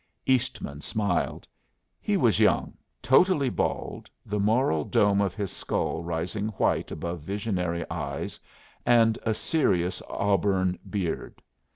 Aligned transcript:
Eastman 0.25 0.81
smiled. 0.81 1.47
He 1.99 2.17
was 2.17 2.39
young, 2.39 2.75
totally 3.03 3.49
bald, 3.49 4.09
the 4.25 4.39
moral 4.39 4.83
dome 4.83 5.21
of 5.21 5.35
his 5.35 5.51
skull 5.51 6.01
rising 6.01 6.47
white 6.57 6.89
above 6.89 7.19
visionary 7.21 7.87
eyes 7.87 8.39
and 8.83 9.19
a 9.21 9.35
serious 9.35 10.01
auburn 10.09 10.79
beard. 10.89 11.39